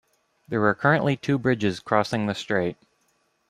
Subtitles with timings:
[0.47, 2.75] There are currently two bridges crossing the strait.